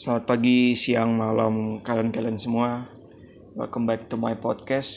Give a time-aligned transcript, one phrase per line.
[0.00, 2.88] Selamat pagi, siang, malam kalian-kalian semua.
[3.52, 4.96] Welcome back to my podcast.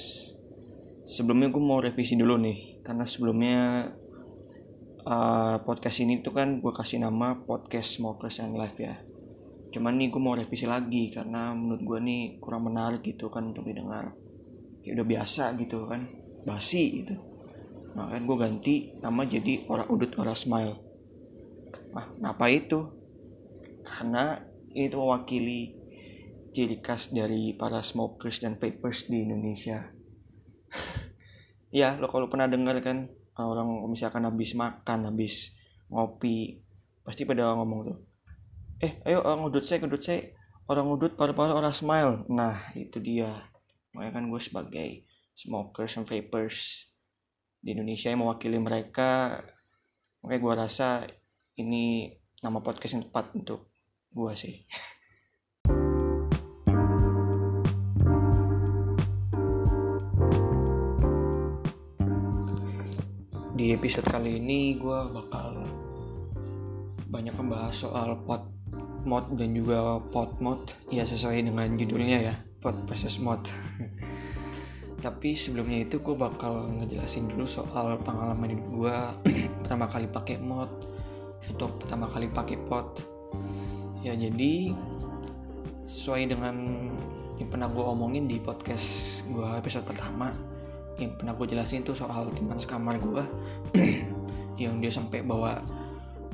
[1.04, 3.92] Sebelumnya gue mau revisi dulu nih, karena sebelumnya
[5.04, 8.96] uh, podcast ini tuh kan gue kasih nama podcast Smokers and Life ya.
[9.76, 13.68] Cuman nih gue mau revisi lagi karena menurut gue nih kurang menarik gitu kan untuk
[13.68, 14.16] didengar.
[14.88, 16.08] Ya udah biasa gitu kan,
[16.48, 17.20] basi gitu.
[18.00, 20.80] Makanya gue ganti nama jadi Ora Udut Ora Smile.
[21.92, 22.88] Nah, kenapa itu?
[23.84, 25.78] Karena itu mewakili
[26.54, 29.90] ciri khas dari para smokers dan vapers di Indonesia.
[31.74, 35.54] ya, lo kalau pernah dengar kan orang misalkan habis makan, habis
[35.90, 36.62] ngopi,
[37.02, 37.98] pasti pada ngomong tuh,
[38.82, 40.30] eh ayo orang udut saya, udut saya,
[40.70, 42.26] orang udut paru-paru orang smile.
[42.30, 43.50] Nah itu dia.
[43.94, 44.90] Makanya kan gue sebagai
[45.34, 46.90] smokers and vapers
[47.62, 49.42] di Indonesia yang mewakili mereka,
[50.22, 50.88] makanya gue rasa
[51.58, 53.73] ini nama podcast yang tepat untuk
[54.14, 54.62] gua sih.
[63.54, 65.66] Di episode kali ini gua bakal
[67.10, 68.46] banyak membahas soal pot
[69.06, 70.62] mod dan juga pot mod.
[70.94, 73.42] Ya sesuai dengan judulnya ya pot versus mod.
[75.04, 78.96] Tapi sebelumnya itu gue bakal ngejelasin dulu soal pengalaman hidup gue
[79.60, 80.72] pertama kali pakai mod
[81.44, 83.04] atau pertama kali pakai pot
[84.04, 84.76] ya jadi
[85.88, 86.56] sesuai dengan
[87.40, 88.86] yang pernah gue omongin di podcast
[89.26, 90.30] gue episode pertama
[91.02, 93.24] yang pernah gue jelasin tuh soal teman sekamar gue
[94.64, 95.58] yang dia sampai bawa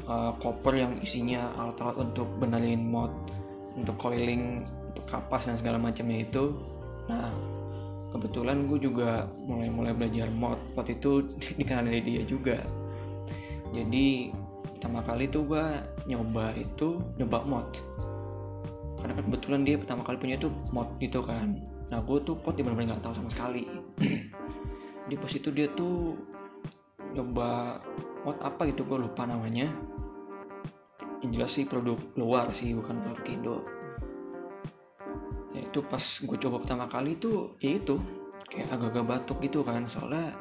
[0.09, 3.14] uh, koper yang isinya alat-alat untuk benerin mod
[3.78, 6.52] untuk coiling untuk kapas dan segala macamnya itu.
[7.08, 7.31] Nah
[8.09, 11.23] kebetulan gue juga mulai-mulai belajar mod mod itu
[11.61, 12.59] dikenal dari dia juga.
[13.72, 14.33] Jadi
[14.80, 15.66] pertama kali tuh gue
[16.08, 17.67] nyoba itu nyoba mod.
[19.04, 21.59] Karena kan kebetulan dia pertama kali punya itu mod gitu kan.
[21.92, 23.67] Nah gue tuh pot dia benar-benar nggak tahu sama sekali.
[25.11, 26.15] Di pas itu dia tuh
[27.11, 27.83] nyoba
[28.23, 29.67] mod apa gitu gue lupa namanya.
[31.27, 33.58] Yang jelas sih produk luar sih bukan produk Indo.
[35.52, 37.99] Ya itu pas gue coba pertama kali tuh ya itu
[38.48, 39.92] kayak agak-agak batuk gitu kan.
[39.92, 40.39] Soalnya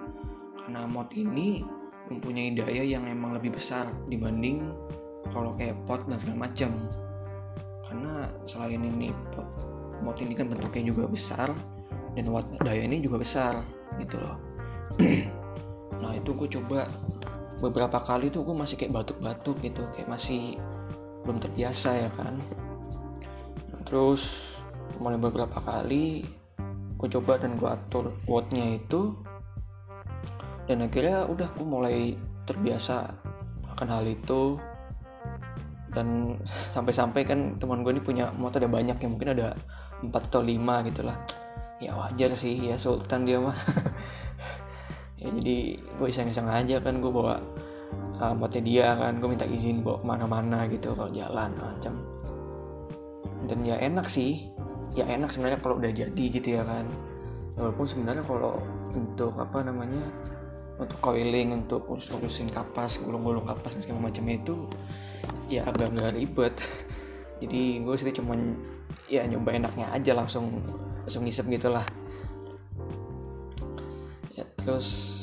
[0.62, 1.77] karena mod ini
[2.08, 4.72] mempunyai daya yang emang lebih besar dibanding
[5.28, 6.70] kalau kayak pot dan segala macam
[7.88, 8.12] karena
[8.44, 9.48] selain ini pot
[10.04, 11.48] mod ini kan bentuknya juga besar
[12.14, 13.62] dan watt daya ini juga besar
[14.00, 14.36] gitu loh.
[15.98, 16.86] Nah itu gue coba
[17.58, 20.54] beberapa kali tuh gue masih kayak batuk-batuk gitu kayak masih
[21.26, 22.38] belum terbiasa ya kan?
[23.82, 24.22] Terus
[25.02, 26.22] mulai beberapa kali
[26.98, 29.14] gue coba dan gue atur wattnya itu
[30.68, 31.96] dan akhirnya udah gue mulai
[32.44, 33.08] terbiasa
[33.72, 34.60] akan hal itu.
[35.88, 36.36] Dan
[36.76, 39.56] sampai-sampai kan teman gue ini punya motor ada banyak yang mungkin ada
[40.04, 41.16] 4 atau 5 gitu lah.
[41.80, 43.56] Ya wajar sih ya sultan dia mah.
[45.18, 47.42] Ya jadi gue iseng-iseng aja kan gue bawa
[48.22, 49.18] uh, motornya dia kan.
[49.18, 51.98] Gue minta izin bawa ke mana-mana gitu kalau jalan macam.
[53.50, 54.46] Dan ya enak sih.
[54.94, 56.86] Ya enak sebenarnya kalau udah jadi gitu ya kan.
[57.58, 58.62] Walaupun sebenarnya kalau
[58.94, 60.06] untuk apa namanya
[60.78, 64.54] untuk coiling untuk urus-urusin kapas gulung-gulung kapas dan segala macam itu
[65.50, 66.54] ya agak nggak ribet.
[67.42, 68.54] Jadi gue sih cuman
[69.10, 70.62] ya nyoba enaknya aja langsung
[71.02, 71.84] langsung ngisep gitulah.
[74.38, 75.14] Ya terus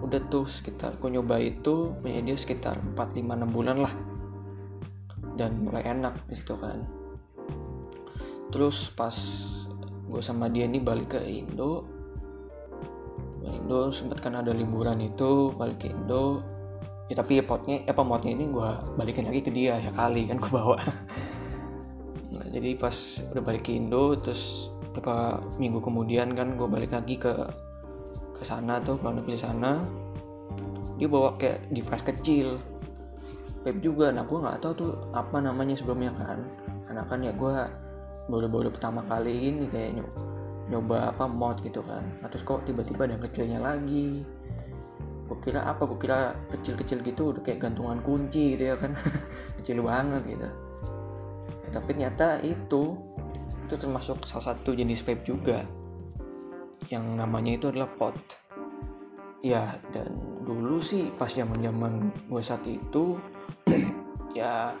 [0.00, 3.94] udah tuh sekitar gue nyoba itu punya dia sekitar 4 5 6 bulan lah.
[5.34, 6.86] Dan mulai enak di situ kan.
[8.54, 9.14] Terus pas
[10.10, 11.99] gue sama dia ini balik ke Indo
[13.52, 16.42] Indo sempet kan ada liburan itu balik ke Indo.
[17.10, 20.38] Ya tapi ya potnya apa modnya ini gue balikin lagi ke dia ya kali kan
[20.38, 20.78] gue bawa.
[22.30, 22.94] Nah, jadi pas
[23.34, 27.34] udah balik ke Indo terus beberapa minggu kemudian kan gue balik lagi ke
[28.38, 29.82] ke sana tuh ke negeri sana.
[30.96, 32.62] Dia bawa kayak device kecil
[33.66, 34.14] vape juga.
[34.14, 36.38] Nah gue nggak tahu tuh apa namanya sebelumnya kan.
[36.86, 37.54] Karena kan ya gue
[38.30, 40.00] baru-baru pertama kali ini kayak
[40.70, 42.06] nyoba apa mod gitu kan.
[42.22, 44.22] Nah, terus kok tiba-tiba ada kecilnya lagi.
[45.26, 48.94] Gue kira apa gue kira kecil-kecil gitu udah kayak gantungan kunci gitu ya kan.
[49.60, 50.48] Kecil banget gitu.
[51.66, 52.98] Ya, tapi ternyata itu
[53.66, 55.66] itu termasuk salah satu jenis vape juga.
[56.90, 58.18] Yang namanya itu adalah pot.
[59.42, 60.14] Ya dan
[60.46, 63.18] dulu sih pas zaman zaman gue saat itu
[64.38, 64.74] ya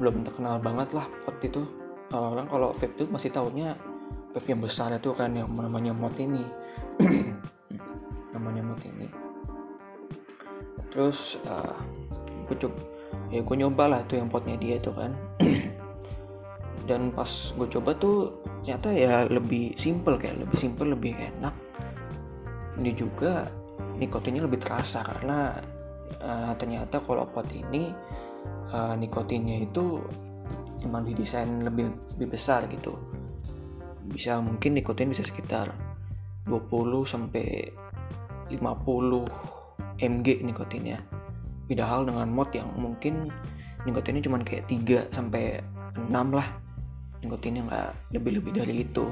[0.00, 1.64] belum terkenal banget lah pot itu.
[2.12, 3.91] Orang-orang kalau vape itu masih tahunya
[4.32, 6.44] vape yang besar itu kan yang namanya mod ini.
[8.34, 9.08] Namanya mod ini.
[10.88, 11.76] Terus uh,
[12.48, 12.80] gue coba
[13.32, 15.12] ya gue nyoba lah tuh yang potnya dia itu kan.
[16.88, 18.32] Dan pas gue coba tuh
[18.64, 21.54] ternyata ya lebih simple kayak lebih simple lebih enak.
[22.80, 23.52] Ini juga
[24.00, 25.60] nikotinnya lebih terasa karena
[26.24, 27.92] uh, ternyata kalau pot ini
[28.72, 30.00] uh, nikotinnya itu
[30.82, 32.96] emang didesain lebih lebih besar gitu
[34.12, 35.72] bisa mungkin nikotin bisa sekitar
[36.46, 36.68] 20
[37.08, 37.72] sampai
[38.52, 38.60] 50
[40.02, 41.00] mg nikotinnya
[41.72, 43.32] beda hal dengan mod yang mungkin
[43.86, 45.62] nikotinnya cuma kayak 3 sampai
[45.96, 46.48] 6 lah.
[47.22, 49.06] Nikotinnya nggak lebih-lebih dari itu.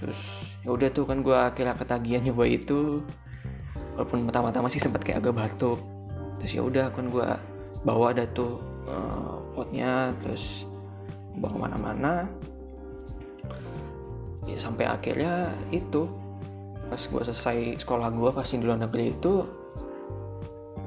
[0.00, 0.20] Terus
[0.64, 3.04] ya udah tuh kan gue akhirnya ketagihan nyoba itu.
[3.96, 5.80] Walaupun pertama-tama sih sempat kayak agak batuk.
[6.40, 7.28] Terus ya udah kan gue
[7.84, 10.68] bawa ada tuh uh, potnya terus
[11.36, 12.12] bawa ke mana-mana
[14.48, 16.08] ya sampai akhirnya itu
[16.90, 19.46] pas gue selesai sekolah gue pasti di luar negeri itu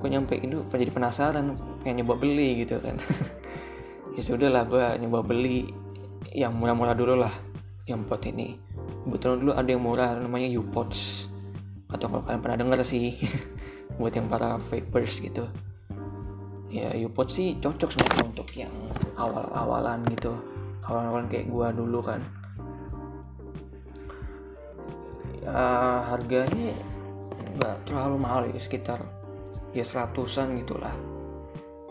[0.04, 3.00] gue nyampe itu jadi penasaran pengen nyoba beli gitu kan.
[4.14, 5.74] Ya sudah lah gue nyoba beli
[6.38, 7.34] yang murah-murah dulu lah
[7.90, 8.62] yang pot ini.
[9.10, 11.26] Kebetulan dulu ada yang murah namanya U-Pots.
[11.90, 13.18] Atau kalau kalian pernah dengar sih
[13.98, 15.50] buat yang para vapers gitu.
[16.70, 18.74] Ya U-Pots sih cocok sebenarnya untuk yang
[19.18, 20.38] awal-awalan gitu.
[20.86, 22.22] Awal-awalan kayak gua dulu kan
[25.44, 25.60] ya,
[26.08, 26.72] harganya
[27.60, 29.00] nggak terlalu mahal ya sekitar
[29.76, 30.94] ya seratusan gitulah.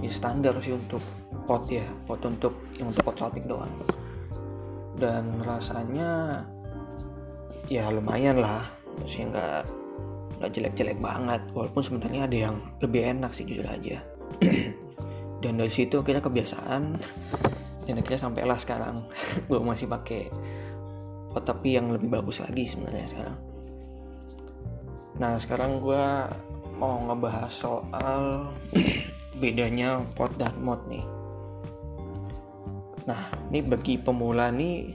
[0.03, 1.03] Ya standar sih untuk
[1.47, 3.71] pot ya pot untuk yang untuk pot salting doang.
[4.97, 6.43] Dan rasanya
[7.71, 8.67] ya lumayan lah
[8.99, 9.63] maksudnya nggak
[10.43, 11.43] nggak jelek-jelek banget.
[11.55, 14.03] Walaupun sebenarnya ada yang lebih enak sih jujur aja.
[15.43, 16.83] Dan dari situ akhirnya kebiasaan.
[17.87, 19.07] Dan akhirnya sampailah sekarang.
[19.51, 20.31] Gue masih pakai
[21.33, 23.39] pot tapi yang lebih bagus lagi sebenarnya sekarang.
[25.19, 26.05] Nah sekarang gue
[26.77, 28.53] mau ngebahas soal
[29.41, 31.05] bedanya pot dan mod nih.
[33.09, 34.93] Nah ini bagi pemula nih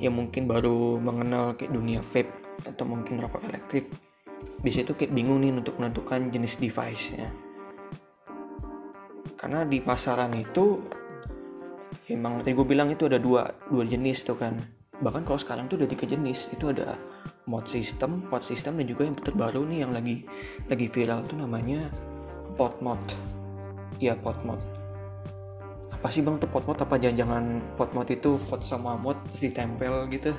[0.00, 2.32] yang mungkin baru mengenal kayak dunia vape
[2.64, 3.92] atau mungkin rokok elektrik
[4.64, 7.28] bisa itu kayak bingung nih untuk menentukan jenis device nya
[9.40, 10.80] karena di pasaran itu
[12.12, 14.60] emang tadi gue bilang itu ada dua dua jenis tuh kan
[15.00, 16.48] bahkan kalau sekarang tuh ada tiga jenis.
[16.52, 16.96] Itu ada
[17.48, 20.24] mod system, pot system dan juga yang terbaru nih yang lagi
[20.68, 21.88] lagi viral tuh namanya
[22.54, 23.00] pot mod.
[24.00, 24.60] Iya pot mod.
[25.90, 26.80] Apa sih bang tuh pot mod?
[26.80, 30.32] Apa jangan-jangan pot mod itu pot sama mod terus ditempel gitu?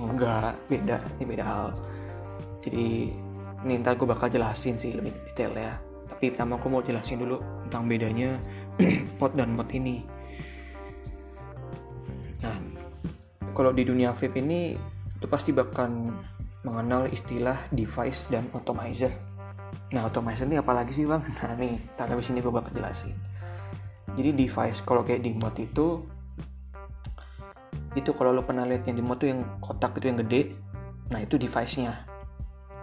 [0.00, 0.58] Enggak.
[0.66, 1.68] Beda ini beda hal.
[2.64, 3.12] Jadi
[3.64, 5.72] ini ntar gue bakal jelasin sih lebih detail ya
[6.04, 8.36] tapi pertama aku mau jelasin dulu tentang bedanya
[9.20, 10.04] pot dan mod ini
[13.54, 14.74] kalau di dunia vape ini
[15.14, 15.88] itu pasti bakal
[16.66, 19.14] mengenal istilah device dan automizer
[19.94, 21.22] nah automizer ini apalagi sih bang?
[21.22, 23.14] Nah nih tak habis ini gue bakal jelasin.
[24.14, 26.02] Jadi device kalau kayak di mod itu
[27.94, 30.42] itu kalau lo pernah lihat yang di mod tuh yang kotak itu yang gede
[31.08, 32.02] nah itu device nya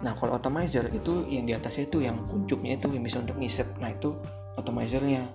[0.02, 3.68] nah kalau atomizer itu yang di atasnya itu yang kuncupnya itu yang bisa untuk ngisep
[3.78, 4.16] nah itu
[4.58, 5.28] atomizernya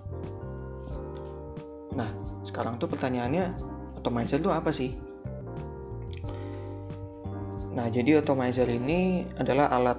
[1.94, 2.10] nah
[2.44, 3.54] sekarang tuh pertanyaannya
[4.02, 4.92] atomizer itu apa sih
[7.72, 9.98] nah jadi atomizer ini adalah alat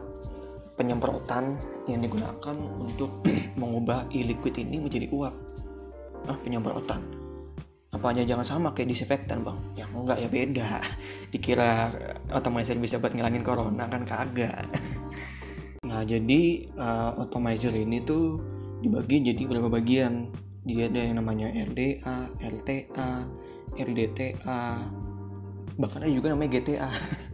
[0.79, 1.53] penyemprotan
[1.91, 3.21] yang digunakan untuk
[3.61, 5.35] mengubah e-liquid ini menjadi uap.
[6.27, 7.19] Ah penyemprotan
[7.89, 9.57] apanya jangan sama kayak disinfektan bang?
[9.75, 10.69] Ya enggak ya beda.
[11.35, 11.91] Dikira
[12.31, 14.65] atomizer bisa buat ngilangin corona kan kagak.
[15.79, 17.17] Nah jadi uh,
[17.73, 18.37] ini tuh
[18.85, 20.29] dibagi jadi beberapa bagian.
[20.61, 23.25] Dia ada yang namanya RDA, LTA,
[23.73, 24.85] RDTA,
[25.81, 26.93] bahkan ada juga namanya GTA.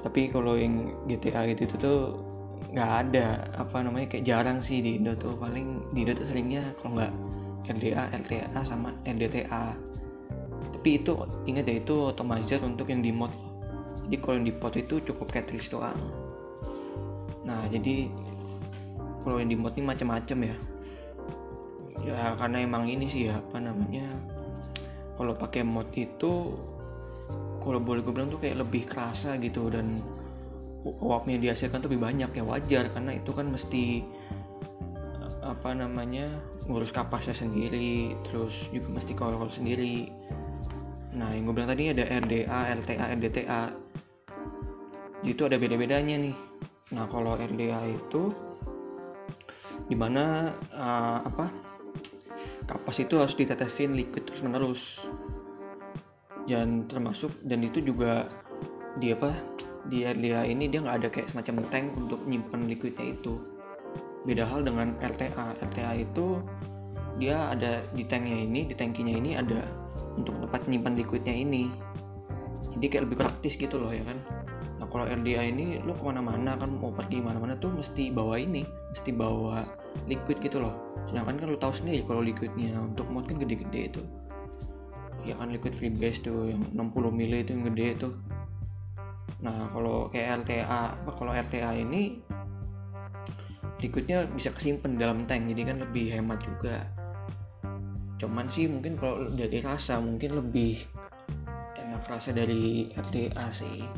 [0.00, 1.98] Tapi kalau yang GTA gitu itu tuh
[2.70, 3.50] nggak ada.
[3.58, 5.34] Apa namanya kayak jarang sih di Indo tuh.
[5.36, 7.12] Paling di Indo tuh seringnya kalau nggak
[7.70, 9.78] RDA, LTA sama RDTA
[10.80, 11.12] tapi itu
[11.44, 13.28] ingat ya itu atomizer untuk yang di mod.
[14.08, 16.00] Jadi kalau yang di pot itu cukup cartridge doang.
[17.44, 18.08] Nah jadi
[19.20, 20.56] kalau yang di mod ini macam-macam ya.
[22.00, 24.08] Ya karena emang ini sih ya apa namanya
[25.20, 26.56] kalau pakai mod itu
[27.70, 29.94] kalau boleh gue bilang tuh kayak lebih kerasa gitu dan
[30.82, 32.30] uapnya dihasilkan tuh lebih banyak.
[32.34, 34.02] Ya wajar karena itu kan mesti
[35.38, 36.26] apa namanya
[36.66, 40.10] ngurus kapasnya sendiri terus juga mesti kontrol sendiri.
[41.14, 43.62] Nah yang gue bilang tadi ada RDA, LTA, RDTA
[45.22, 46.36] itu ada beda-bedanya nih.
[46.90, 48.34] Nah kalau RDA itu
[49.86, 51.54] di mana uh, apa
[52.66, 55.06] kapas itu harus ditetesin liquid terus menerus
[56.48, 58.28] dan termasuk dan itu juga
[58.98, 59.32] di apa
[59.88, 63.40] di RDA ini dia nggak ada kayak semacam tank untuk nyimpen liquidnya itu.
[64.28, 66.44] Beda hal dengan LTA LTA itu
[67.16, 69.64] dia ada di tanknya ini di tankinya ini ada
[70.16, 71.72] untuk tempat nyimpan liquidnya ini.
[72.76, 74.20] Jadi kayak lebih praktis gitu loh ya kan?
[74.80, 78.64] Nah kalau RDA ini lo ke mana-mana kan mau pergi mana-mana tuh mesti bawa ini
[78.92, 79.64] mesti bawa
[80.06, 80.72] liquid gitu loh.
[81.08, 84.02] Sedangkan kan lo tahu sendiri kalau liquidnya untuk mod kan gede-gede itu
[85.24, 88.14] ya kan liquid freebase tuh yang 60 ml itu yang gede tuh.
[89.40, 92.20] Nah kalau kayak LTA kalau LTA ini
[93.80, 96.84] liquidnya bisa kesimpan dalam tank jadi kan lebih hemat juga.
[98.20, 100.84] Cuman sih mungkin kalau dari rasa mungkin lebih
[101.80, 103.88] enak rasa dari RTA sih.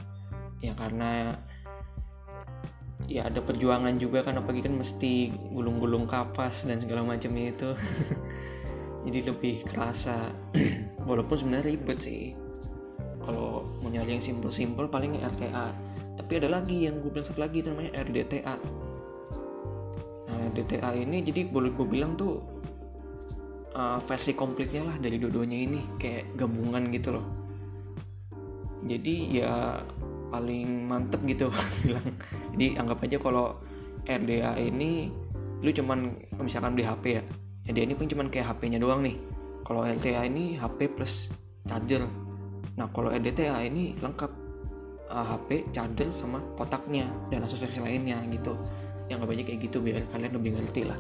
[0.63, 1.35] Ya karena
[3.11, 7.75] ya ada perjuangan juga kan apalagi kan mesti gulung-gulung kapas dan segala macam itu.
[9.05, 10.31] Jadi lebih kerasa
[11.05, 12.35] walaupun sebenarnya ribet sih.
[13.23, 17.91] Kalau mau nyari yang simple-simple paling RTA tapi ada lagi yang gue bilang lagi namanya
[18.05, 18.55] RDTA
[20.29, 22.41] nah RDTA ini jadi boleh gue bilang tuh
[23.77, 25.81] uh, versi komplitnya lah dari dua-duanya ini.
[25.97, 27.27] Kayak gabungan gitu loh.
[28.85, 29.81] Jadi ya
[30.33, 31.53] paling mantep gitu
[31.85, 32.07] bilang.
[32.57, 33.61] Jadi anggap aja kalau
[34.09, 35.13] RDA ini
[35.63, 37.23] lu cuman misalkan di HP ya.
[37.69, 39.17] RDA ini pun cuman kayak HP-nya doang nih
[39.63, 41.31] kalau LTA ini HP plus
[41.67, 42.03] charger.
[42.75, 44.43] Nah kalau RDTA ini lengkap.
[45.13, 48.57] Uh, eh, HP charger sama kotaknya dan aksesoris lainnya gitu.
[49.13, 50.99] Yang nggak banyak kayak gitu biar kalian lebih ngerti lah.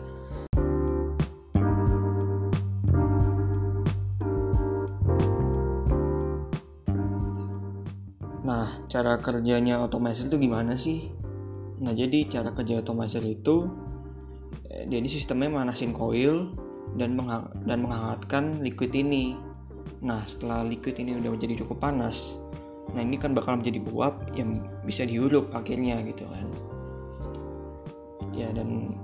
[8.42, 11.08] Nah, cara kerjanya otomizer itu gimana sih?
[11.80, 13.70] Nah, jadi cara kerja otomizer itu
[14.68, 16.52] eh, dia ini sistemnya manasin coil
[16.96, 19.36] dan menghang dan menghangatkan liquid ini.
[20.02, 22.38] Nah, setelah liquid ini udah menjadi cukup panas,
[22.94, 26.46] nah ini kan bakal menjadi uap yang bisa dihirup akhirnya gitu kan.
[28.34, 28.98] Ya dan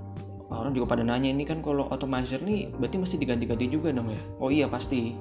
[0.51, 4.21] orang juga pada nanya ini kan kalau otomizer nih berarti mesti diganti-ganti juga dong ya?
[4.43, 5.15] Oh iya pasti.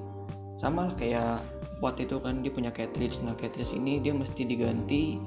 [0.59, 1.39] Sama lah kayak
[1.79, 5.19] pot itu kan dia punya cartridge nah cartridge ini dia mesti diganti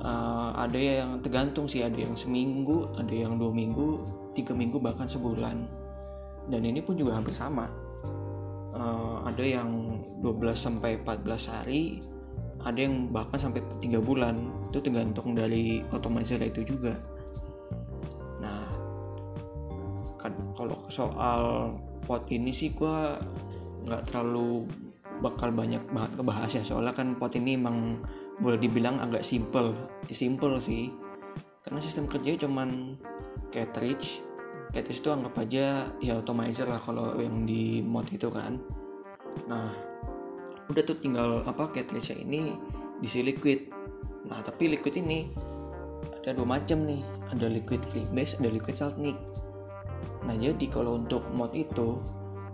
[0.00, 4.00] uh, ada yang tergantung sih ada yang seminggu ada yang dua minggu
[4.32, 5.68] tiga minggu bahkan sebulan
[6.50, 7.70] dan ini pun juga hampir sama.
[8.72, 12.00] Uh, ada yang 12 sampai 14 hari
[12.62, 14.50] ada yang bahkan sampai tiga bulan.
[14.70, 16.94] Itu tergantung dari otomizer itu juga.
[18.38, 18.66] Nah
[20.54, 21.74] kalau soal
[22.06, 22.96] pot ini sih gue
[23.86, 24.66] nggak terlalu
[25.22, 26.62] bakal banyak banget kebahas ya.
[26.62, 28.02] Soalnya kan pot ini emang
[28.38, 29.74] boleh dibilang agak simple
[30.10, 30.90] simple sih.
[31.62, 32.98] Karena sistem kerjanya cuman
[33.54, 34.22] cartridge
[34.72, 38.56] cartridge itu anggap aja ya atomizer lah kalau yang di mod itu kan.
[39.46, 39.72] Nah
[40.72, 42.56] udah tuh tinggal apa cartridge ini
[43.04, 43.68] diisi liquid
[44.22, 45.28] nah tapi liquid ini
[46.24, 47.04] ada dua macam nih.
[47.32, 49.16] Ada liquid free base ada liquid saltnik
[50.22, 51.96] nah jadi kalau untuk mod itu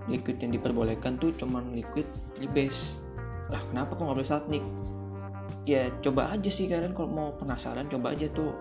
[0.08, 2.08] liquid yang diperbolehkan tuh cuman liquid
[2.54, 2.96] base.
[3.52, 4.64] Lah kenapa kok nggak boleh satnik
[5.68, 8.56] ya coba aja sih kalian kalau mau penasaran coba aja tuh.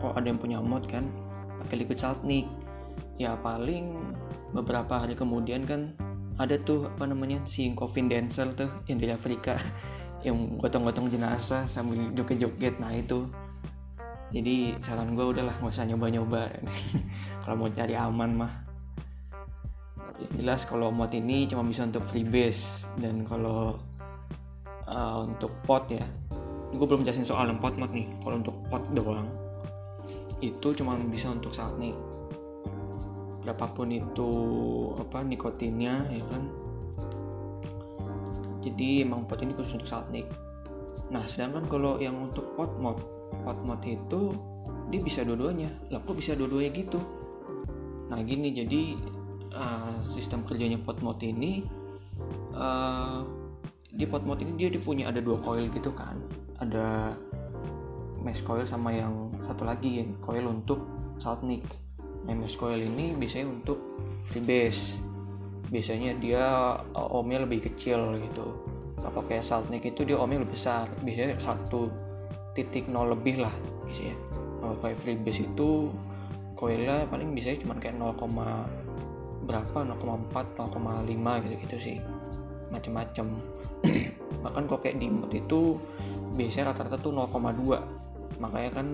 [0.00, 1.06] Kalau ada yang punya mod kan
[1.62, 2.48] pakai liquid saltnik
[3.20, 3.96] ya paling
[4.56, 5.92] beberapa hari kemudian kan
[6.40, 9.60] ada tuh apa namanya si coffin dancer tuh yang dari Afrika
[10.26, 13.28] yang gotong-gotong jenazah sambil joget-joget nah itu.
[14.30, 16.54] Jadi saran gue udahlah nggak usah nyoba-nyoba.
[17.44, 18.52] Kalau mau cari aman mah.
[20.20, 23.80] Yang jelas kalau mod ini cuma bisa untuk freebase dan kalau
[24.84, 26.04] uh, untuk pot ya
[26.76, 28.04] gue belum jelasin soal pot mod nih.
[28.20, 29.26] Kalau untuk pot doang
[30.40, 31.92] itu cuma bisa untuk saat nih
[33.40, 34.30] berapapun itu
[35.00, 36.42] apa nikotinnya ya kan?
[38.60, 40.28] Jadi emang pot ini khusus untuk saat nih
[41.10, 43.02] nah sedangkan kalau yang untuk pot mod
[43.42, 44.30] pot mod itu
[44.90, 45.70] dia bisa dua-duanya.
[45.90, 46.98] Lah kok bisa dua-duanya gitu?
[48.10, 48.98] Nah gini jadi
[49.54, 51.62] uh, sistem kerjanya pot mode ini
[52.54, 53.22] uh,
[53.90, 56.18] di pot mode ini dia punya ada dua coil gitu kan?
[56.58, 57.14] Ada
[58.22, 60.82] mesh coil sama yang satu lagi yang coil untuk
[61.22, 61.62] saltnik
[62.28, 63.78] mesh coil ini biasanya untuk
[64.28, 65.00] freebase
[65.70, 66.44] biasanya dia
[66.82, 68.58] uh, ohmnya lebih kecil gitu.
[69.00, 70.90] Kalau kayak saltnik itu dia ohmnya lebih besar.
[71.06, 71.88] Biasanya satu
[72.52, 73.54] titik nol lebih lah
[73.86, 74.18] biasanya.
[74.60, 75.88] Kalau kayak freebase itu
[76.58, 78.12] coilnya paling biasanya cuma kayak 0,
[79.48, 81.96] berapa 0,4 0,5 gitu gitu sih.
[82.68, 83.26] Macem-macem.
[84.44, 85.78] Bahkan kok kayak di mod itu
[86.34, 88.00] biasanya rata-rata tuh 0,2
[88.38, 88.86] makanya kan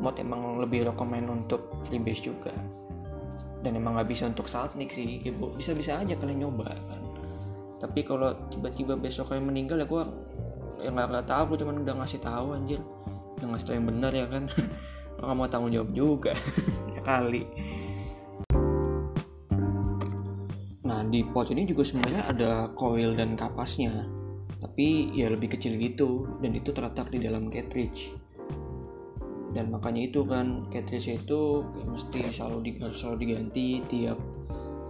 [0.00, 2.50] mod emang lebih rekomend untuk freebase juga.
[3.60, 7.02] Dan emang nggak bisa untuk saltnik sih ya bisa-bisa aja kalian nyoba kan.
[7.80, 10.02] Tapi kalau tiba-tiba besok kalian meninggal ya gue
[10.80, 12.80] ya nggak nggak tahu gue cuma udah ngasih tahu anjir.
[13.36, 14.44] Udah ngasih tahu yang benar ya kan.
[15.20, 16.32] Nggak mau tanggung jawab juga.
[16.96, 17.44] Ya kali.
[21.10, 24.06] Di pot ini juga sebenarnya ada coil dan kapasnya.
[24.62, 28.14] Tapi ya lebih kecil gitu dan itu terletak di dalam cartridge
[29.50, 34.18] dan makanya itu kan cartridge itu mesti selalu di, harus selalu diganti tiap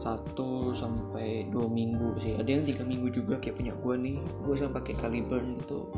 [0.00, 2.36] satu sampai dua minggu sih.
[2.36, 4.18] Ada yang tiga minggu juga kayak punya gue nih.
[4.44, 5.88] Gue sama pakai Caliburn itu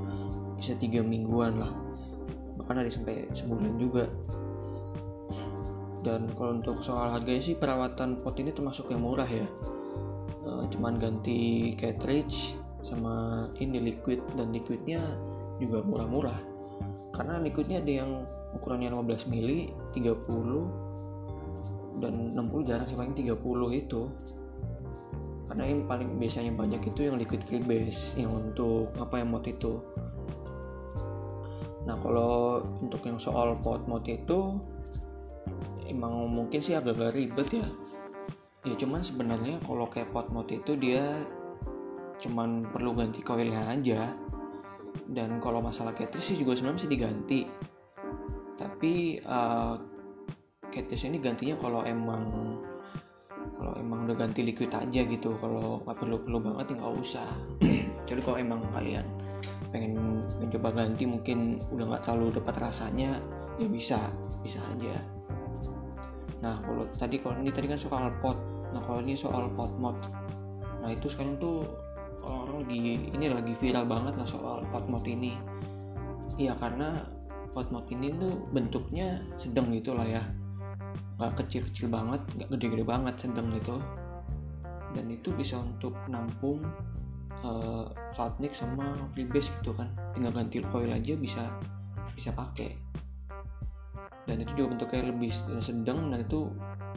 [0.58, 1.70] bisa tiga mingguan lah.
[2.58, 4.10] Bahkan ada sampai sebulan juga.
[6.02, 9.46] Dan kalau untuk soal harganya sih perawatan pot ini termasuk yang murah ya.
[10.42, 14.18] E, cuman ganti cartridge sama ini liquid.
[14.34, 14.98] Dan liquidnya
[15.62, 16.38] juga murah-murah.
[17.14, 18.10] Karena liquidnya ada yang
[18.56, 20.92] ukurannya 15 mili 30
[22.00, 23.36] dan 60 jarang sih paling 30
[23.72, 24.08] itu.
[25.52, 29.44] Karena yang paling biasanya banyak itu yang liquid free base yang untuk apa yang mod
[29.44, 29.84] itu.
[31.84, 34.56] Nah kalau untuk yang soal pot mod itu
[35.84, 37.68] emang mungkin sih agak-agak ribet ya.
[38.64, 41.20] Ya cuman sebenarnya kalau kayak pot mod itu dia
[42.22, 44.16] cuman perlu ganti coilnya aja.
[45.08, 47.40] Dan kalau masalah cartridge sih juga sebenarnya bisa diganti
[48.62, 49.74] tapi uh,
[50.78, 52.22] ini gantinya kalau emang
[53.58, 55.34] kalau emang udah ganti liquid aja gitu.
[55.42, 57.28] Kalau nggak perlu perlu banget ya nggak usah.
[58.08, 59.06] Jadi kalau emang kalian
[59.74, 63.18] pengen mencoba ganti mungkin udah nggak terlalu dapat rasanya
[63.58, 63.98] ya bisa
[64.42, 64.94] bisa aja.
[66.42, 68.38] Nah kalau tadi kalau ini tadi kan soal pot.
[68.74, 69.98] Nah kalau ini soal pot mod.
[70.82, 71.62] Nah itu sekarang tuh
[72.22, 75.38] orang lagi ini lagi viral banget lah soal pot mod ini.
[76.40, 76.98] Iya karena
[77.52, 80.22] mod ini tuh bentuknya sedang gitu lah ya.
[81.20, 83.76] Nggak kecil-kecil banget nggak gede-gede banget sedang gitu.
[84.92, 86.64] Dan itu bisa untuk nampung
[87.44, 89.92] uh, Saltnik sama freebase gitu kan.
[90.16, 91.44] Tinggal ganti coil aja bisa
[92.16, 92.72] bisa pakai.
[94.24, 96.48] Dan itu juga bentuknya lebih sedang dan itu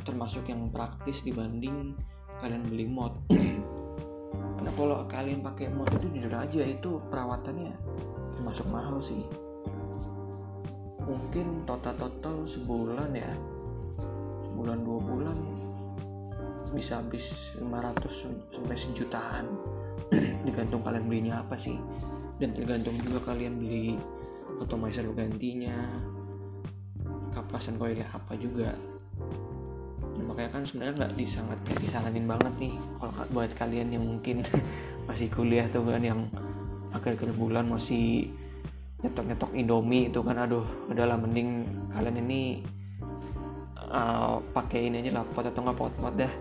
[0.08, 1.98] termasuk yang praktis dibanding
[2.39, 3.12] kalian beli mod.
[4.56, 7.76] Karena kalau kalian pakai mod itu jujur aja itu perawatannya
[8.36, 9.24] termasuk mahal sih
[11.06, 13.32] mungkin total-total sebulan ya.
[14.50, 15.38] Sebulan dua bulan.
[16.74, 19.46] Bisa habis 500 sampai sejutaan.
[20.46, 21.78] Digantung kalian belinya apa sih.
[22.41, 23.96] Dan tergantung juga kalian beli
[24.60, 25.76] otomizer gantinya
[27.32, 28.72] kapasan koilnya apa juga.
[30.15, 32.74] Nah, makanya kan sebenarnya nggak disangat disaranin banget nih.
[33.00, 34.48] Kalau buat kalian yang mungkin
[35.08, 36.28] masih kuliah tuh kan yang
[36.96, 38.32] akhir-akhir bulan masih
[39.06, 42.65] nyetok-nyetok Indomie itu kan aduh udahlah mending kalian ini
[43.78, 46.34] uh, pakai ini aja lah pot atau nggak pot pot dah.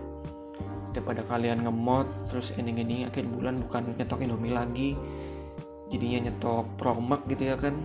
[0.91, 4.89] Daripada kalian ngemot terus ending-ending akhir bulan bukan nyetok Indomie lagi
[5.93, 7.77] jadinya nyetok Promax gitu ya kan.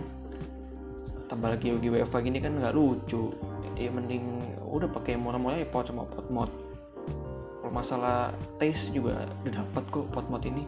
[1.29, 3.31] Tambah lagi Yogi WFA gini kan nggak lucu.
[3.71, 6.51] Jadi mending udah pakai murah-murah ya pot sama pot mod
[7.61, 10.65] kalau masalah taste juga udah dapat kok pot mod ini.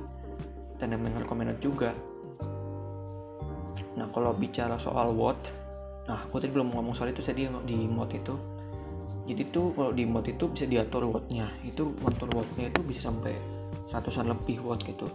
[0.78, 1.92] Dan yang recommended juga
[3.94, 5.38] nah kalau bicara soal watt
[6.04, 8.36] nah aku tadi belum ngomong soal itu tadi di mod itu.
[9.24, 13.32] Jadi tuh kalau di mod itu bisa diatur wattnya itu motor wattnya itu bisa sampai
[13.88, 15.08] ratusan lebih watt gitu.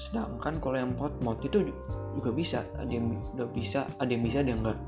[0.00, 1.68] Sedangkan kalau yang pot mod itu
[2.16, 2.64] juga bisa.
[2.80, 4.80] Ada yang udah bisa ada yang bisa ada yang enggak.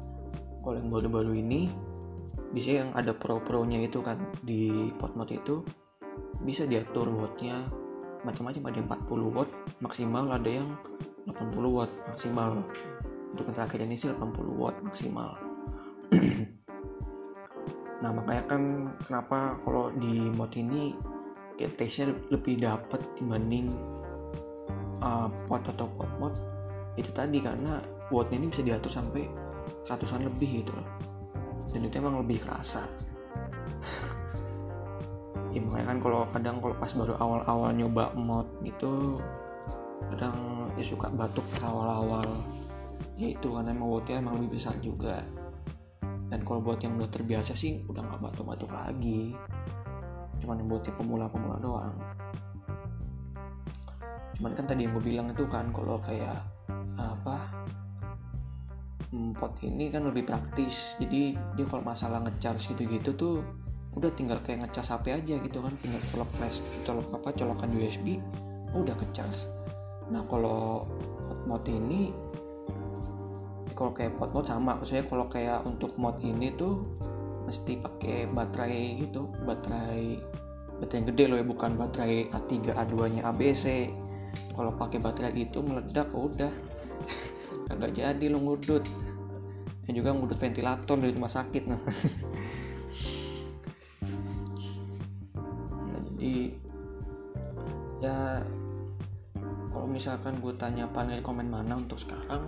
[0.64, 1.68] Kalau yang baru-baru ini
[2.56, 5.60] bisa yang ada pro-pronya itu kan di pot mod itu
[6.46, 7.66] bisa diatur wattnya
[8.24, 9.50] macam-macam ada yang 40 watt
[9.84, 10.68] maksimal ada yang
[11.26, 12.60] 80 watt maksimal.
[13.34, 15.34] Untuk yang terakhir ini sih 80 watt maksimal.
[18.04, 18.62] Nah makanya kan
[19.08, 20.92] kenapa kalau di mod ini
[21.56, 23.72] kayak taste nya lebih dapat dibanding
[25.00, 26.36] uh, pot atau pot mod.
[27.00, 27.80] Itu tadi karena
[28.12, 29.24] wattnya ini bisa diatur sampai
[29.88, 30.88] ratusan lebih gitu loh.
[31.72, 32.84] Dan itu emang lebih kerasa.
[35.54, 39.22] Ya makanya kan kalau kadang kalau pas baru awal-awal nyoba mod gitu
[40.12, 42.26] kadang ya suka batuk awal-awal.
[43.14, 45.22] Ya itu karena emang wattnya emang lebih besar juga.
[46.30, 49.36] Dan kalau buat yang udah terbiasa sih udah nggak batuk-batuk lagi.
[50.42, 51.96] Cuman yang buat pemula-pemula doang.
[54.34, 56.42] Cuman kan tadi yang gue bilang itu kan kalau kayak
[56.98, 57.38] apa
[59.14, 60.98] hmm, pot ini kan lebih praktis.
[60.98, 63.36] Jadi dia kalau masalah ngecharge gitu-gitu tuh
[63.94, 65.70] udah tinggal kayak ngecas HP aja gitu kan.
[65.78, 68.18] Tinggal colok flash colok apa colokan USB
[68.74, 69.46] udah ngecas
[70.12, 70.84] nah kalau
[71.28, 72.12] pot mod ini
[73.74, 74.78] kalau kayak pot mod sama.
[74.78, 76.86] Maksudnya kalau kayak untuk mod ini tuh
[77.44, 80.16] mesti pakai baterai gitu baterai
[80.80, 83.92] baterai yang gede loh ya bukan baterai A3 A2 nya ABC
[84.56, 86.54] kalau pakai baterai itu meledak udah.
[87.74, 88.86] Agak jadi lo ngudut.
[89.84, 91.84] Yang juga ngudut ventilator dari rumah sakit nah, nah.
[95.92, 96.56] Jadi
[98.00, 98.40] ya
[99.84, 102.40] kalau misalkan gue tanya paling rekomend mana untuk sekarang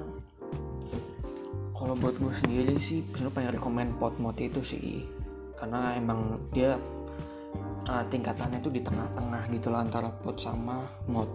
[1.77, 5.05] kalau buat gue sendiri sih sebenarnya paling rekomend pot mod itu sih.
[5.61, 6.81] Karena emang dia
[7.93, 11.29] uh, tingkatannya itu di tengah-tengah gitu lah antara pot sama mod.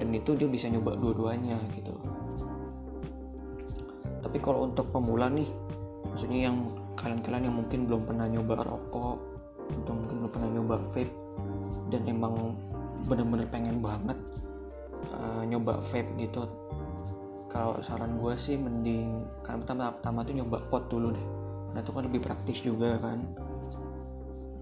[0.00, 1.92] Dan itu dia bisa nyoba dua-duanya gitu.
[4.24, 5.52] Tapi kalau untuk pemula nih
[6.08, 9.20] maksudnya yang kalian-kalian yang mungkin belum pernah nyoba rokok
[9.84, 11.12] atau mungkin belum pernah nyoba vape
[11.92, 12.56] dan emang
[13.04, 14.16] bener-bener pengen banget
[15.16, 16.46] uh, nyoba vape gitu.
[17.50, 21.26] Kalau saran gue sih mending kan pertama pertama tuh nyoba pot dulu deh.
[21.74, 23.26] Nah itu kan lebih praktis juga kan.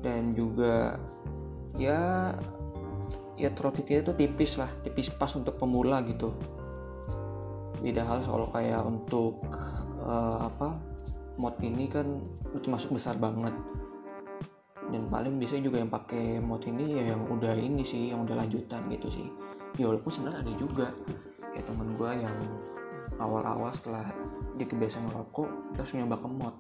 [0.00, 0.96] Dan juga
[1.76, 2.32] ya
[3.38, 6.32] ya trotitia itu tipis lah tipis pas untuk pemula gitu.
[7.84, 9.44] Beda hal soal kayak untuk
[10.00, 10.80] uh, apa
[11.38, 12.24] mod ini kan
[12.56, 13.52] itu masuk besar banget.
[14.88, 18.40] Dan paling biasanya juga yang pakai mod ini ya yang udah ini sih yang udah
[18.40, 19.28] lanjutan gitu sih
[19.78, 20.86] ya walaupun sebenarnya ada juga
[21.54, 22.36] ya temen gue yang
[23.22, 24.10] awal-awal setelah
[24.58, 26.54] dia kebiasaan ngerokok terus nyoba ke mod.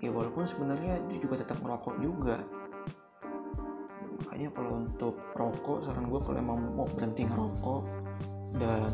[0.00, 2.40] Ya walaupun sebenarnya dia juga tetap ngerokok juga.
[4.24, 7.82] Makanya kalau untuk rokok saran gue kalau emang mau berhenti ngerokok
[8.56, 8.92] dan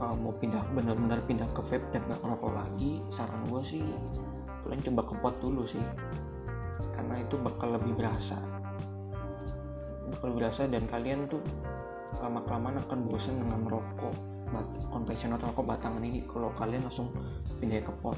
[0.00, 3.84] uh, mau pindah benar-benar pindah ke vape dan nggak ngerokok lagi saran gue sih
[4.64, 5.84] kalian coba ke pot dulu sih.
[6.92, 8.40] Karena itu bakal lebih berasa.
[10.16, 11.40] Bakal berasa dan kalian tuh
[12.22, 14.14] lama kelamaan akan bosan dengan merokok.
[14.94, 17.10] Konvensional atau rokok batangan ini kalau kalian langsung
[17.58, 18.16] pindah ke pot.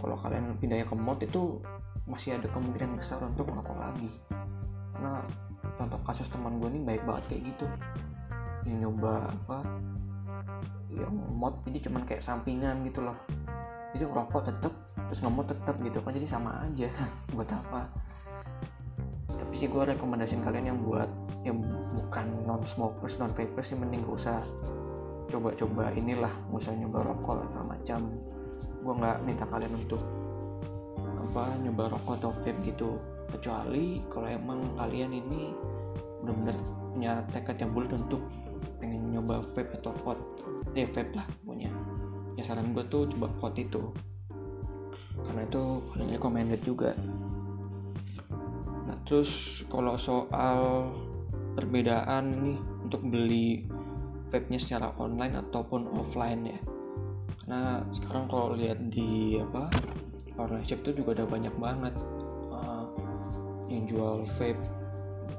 [0.00, 1.60] Kalau kalian pindah ke mod itu
[2.08, 4.10] masih ada kemungkinan besar untuk merokok lagi.
[4.96, 5.20] Karena
[5.76, 7.66] contoh kasus teman gue ini baik banget kayak gitu.
[8.64, 9.58] Yang nyoba apa
[10.90, 13.18] yang mod jadi cuman kayak sampingan gitu loh.
[13.92, 14.72] Itu rokok tetep
[15.06, 16.88] terus ngemot tetep gitu kan jadi sama aja.
[17.36, 18.05] Buat apa
[19.56, 21.08] sih gue rekomendasiin kalian yang buat
[21.42, 21.58] yang
[21.96, 24.38] bukan non smokers non vapers sih mending gak usah
[25.32, 28.00] coba-coba inilah gak usah nyoba rokok atau macam.
[28.84, 30.02] Gue nggak minta kalian untuk
[31.26, 33.00] apa nyoba rokok atau vape gitu.
[33.26, 35.50] Kecuali kalau emang kalian ini
[36.22, 36.56] benar-benar
[36.94, 38.22] punya tekad yang bulat untuk
[38.78, 40.18] pengen nyoba vape atau pot.
[40.76, 41.72] Ya vape lah punya
[42.36, 43.90] ya saran gue tuh coba pot itu.
[45.16, 46.92] Karena itu paling recommended juga
[48.86, 50.86] nah terus kalau soal
[51.58, 52.52] perbedaan ini
[52.86, 53.66] untuk beli
[54.30, 56.60] vape-nya secara online ataupun offline ya.
[57.42, 59.70] Karena sekarang kalau lihat di apa
[60.36, 61.94] online shop itu juga ada banyak banget.
[62.52, 62.86] Uh,
[63.72, 64.60] yang jual vape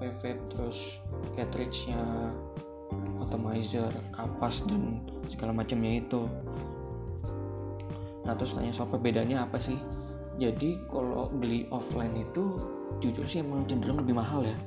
[0.01, 0.99] vape terus
[1.37, 2.01] cartridge-nya
[3.23, 6.25] atomizer kapas dan segala macamnya itu.
[8.25, 9.77] Nah terus tanya soal perbedaannya apa sih
[10.37, 12.53] jadi kalau beli offline itu
[13.01, 14.57] jujur sih emang cenderung lebih mahal ya.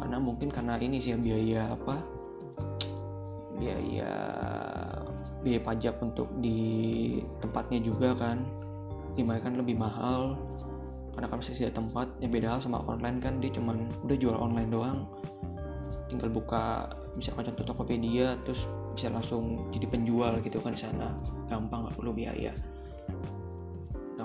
[0.00, 2.00] Karena mungkin karena ini sih biaya apa?
[3.60, 4.12] Biaya
[5.44, 8.48] biaya pajak untuk di tempatnya juga kan.
[9.12, 10.40] Di mana kan lebih mahal.
[11.12, 13.44] Karena kan masih ada tempat yang beda hal sama online kan.
[13.44, 14.98] Dia cuman udah jual online doang.
[16.08, 18.64] Tinggal buka misalkan contoh Tokopedia terus
[18.96, 21.12] bisa langsung jadi penjual gitu kan di sana.
[21.52, 22.56] Gampang nggak perlu biaya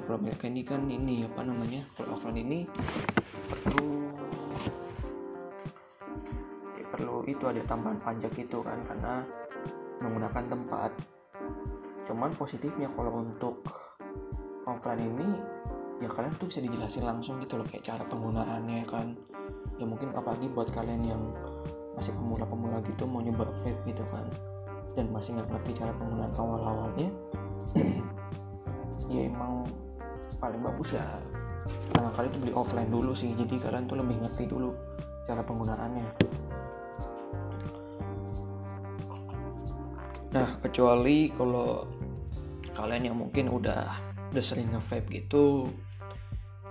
[0.09, 2.65] kalau mereka ini kan ini apa namanya kalau offline ini
[3.61, 4.09] perlu
[6.73, 9.21] ya, perlu itu ada tambahan pajak itu kan karena
[10.01, 10.91] menggunakan tempat.
[12.09, 13.61] Cuman positifnya kalau untuk
[14.65, 15.29] offline ini
[16.01, 19.13] ya kalian tuh bisa dijelasin langsung gitu loh kayak cara penggunaannya kan.
[19.77, 21.21] Ya mungkin apalagi buat kalian yang
[21.93, 24.25] masih pemula-pemula gitu mau nyoba vape gitu kan.
[24.97, 27.13] Dan masih nggak ngerti cara penggunaan awal-awalnya.
[29.09, 29.65] Ya emang
[30.39, 31.03] paling bagus ya
[31.91, 33.35] pertama kali tuh beli offline dulu sih.
[33.35, 34.71] Jadi kalian tuh lebih ngerti dulu
[35.27, 36.07] cara penggunaannya.
[40.33, 41.83] Nah kecuali kalau
[42.73, 43.83] kalian yang mungkin udah
[44.29, 45.67] udah sering nge-vape gitu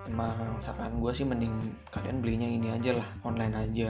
[0.08, 1.52] emang saran gue sih mending
[1.92, 3.88] kalian belinya ini aja lah online aja.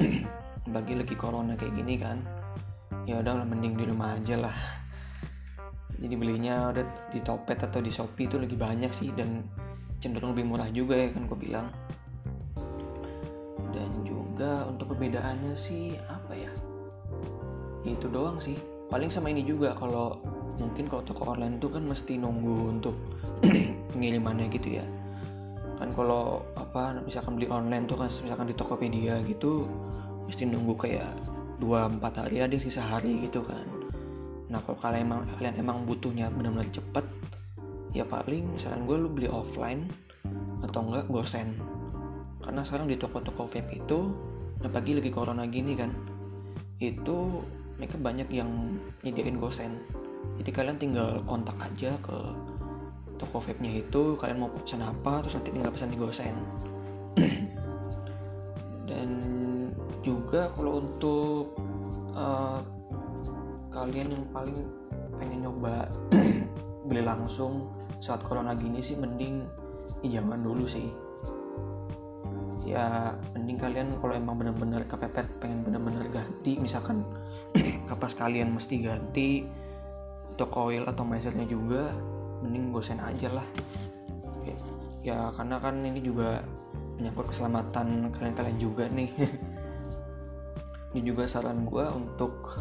[0.74, 2.18] Bagi lagi corona kayak gini kan
[3.08, 4.56] ya udah mending di rumah aja lah
[6.00, 9.44] jadi belinya udah di Topet atau di Shopee itu lagi banyak sih dan
[10.00, 11.68] cenderung lebih murah juga ya kan gue bilang.
[13.70, 16.50] Dan juga untuk perbedaannya sih apa ya?
[17.84, 18.56] Itu doang sih.
[18.88, 20.18] Paling sama ini juga kalau
[20.56, 22.96] mungkin kalau toko online itu kan mesti nunggu untuk
[23.92, 24.86] pengirimannya gitu ya.
[25.76, 29.68] Kan kalau apa misalkan beli online tuh kan misalkan di Tokopedia gitu
[30.24, 31.12] mesti nunggu kayak
[31.60, 33.68] dua empat hari ada sisa hari gitu kan
[34.50, 37.06] nah kalau kalian emang kalian emang butuhnya benar-benar cepet
[37.94, 39.86] ya paling misalkan gue lu beli offline
[40.62, 41.56] atau enggak gosen.
[42.40, 44.12] Karena sekarang di toko-toko vape itu
[44.60, 45.90] apalagi lagi corona gini kan
[46.80, 47.40] itu
[47.80, 49.80] mereka banyak yang nyediain gosen.
[50.40, 52.16] Jadi kalian tinggal kontak aja ke
[53.20, 56.34] toko vape-nya itu kalian mau pesan apa terus nanti tinggal pesan di gosen.
[58.88, 59.08] Dan
[60.00, 61.52] juga kalau untuk
[62.16, 62.64] uh,
[63.70, 64.58] kalian yang paling
[65.16, 65.86] pengen nyoba
[66.90, 67.70] beli langsung
[68.02, 69.46] saat corona gini sih mending
[70.02, 70.90] jangan dulu sih.
[72.66, 77.06] Ya mending kalian kalau emang bener-bener kepepet pengen bener-bener ganti misalkan
[77.88, 79.46] kapas kalian mesti ganti
[80.34, 81.94] untuk coil atau misernya juga
[82.42, 83.46] mending gosen aja lah.
[84.42, 84.56] Ya,
[85.04, 86.42] ya karena kan ini juga
[86.98, 89.10] menyangkut keselamatan kalian-kalian juga nih.
[90.90, 92.58] Ini juga saran gue untuk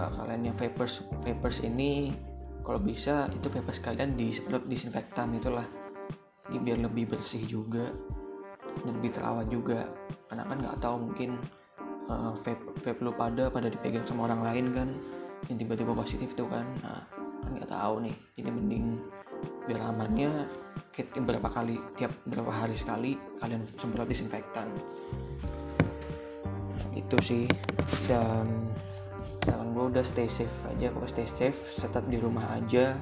[0.00, 2.16] uh, kalian yang vapers vapers ini
[2.64, 5.68] kalau bisa itu vapers kalian disemprot disinfektan itulah.
[6.50, 7.92] Biar lebih bersih juga
[8.82, 9.86] dan lebih terawat juga.
[10.26, 11.38] Karena kan nggak tahu mungkin
[12.10, 14.88] uh, vape vape lu pada pada dipegang sama orang lain kan
[15.48, 16.66] yang tiba-tiba positif tuh kan.
[16.82, 17.00] Nah
[17.44, 18.16] kan nggak tahu nih.
[18.40, 18.86] Jadi mending
[19.64, 20.30] biar amannya
[20.92, 24.68] tiap berapa kali tiap berapa hari sekali kalian semprot disinfektan.
[26.92, 27.46] Itu sih.
[28.10, 28.68] Dan
[29.44, 30.92] saran gue udah stay safe aja.
[30.92, 32.96] Kalau stay safe tetap di rumah aja.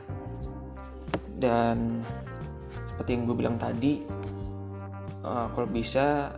[1.38, 2.02] Dan
[2.94, 4.02] seperti yang gue bilang tadi
[5.22, 6.34] uh, kalau bisa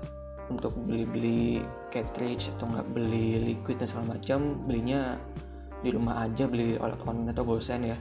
[0.51, 1.63] untuk beli-beli
[1.95, 5.17] cartridge atau nggak beli liquid dan segala macam belinya
[5.81, 7.97] di rumah aja beli oleh online atau gosen ya.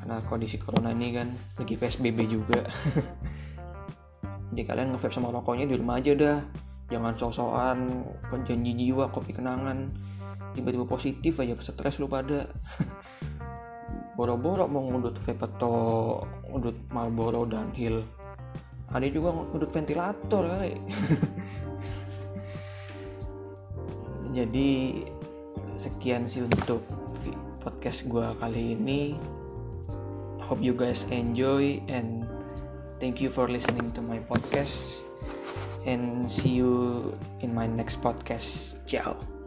[0.00, 2.60] Karena kondisi corona ini kan lagi psbb juga.
[4.52, 6.38] Jadi kalian ngevape sama rokoknya di rumah aja dah.
[6.92, 8.04] Jangan sosokan
[8.44, 9.88] janji jiwa kopi kenangan
[10.52, 12.48] tiba-tiba positif aja stres lu pada.
[14.12, 18.04] Boro-boro mau ngudut vape atau ngudut Marlboro dan Hill.
[18.92, 20.76] Ada juga ngudut ventilator kali
[24.32, 24.68] jadi
[25.76, 26.82] sekian sih untuk
[27.60, 29.16] podcast gue kali ini.
[30.42, 32.28] Hope you guys enjoy and
[32.98, 35.06] thank you for listening to my podcast.
[35.82, 37.10] And see you
[37.40, 38.78] in my next podcast.
[38.86, 39.41] Ciao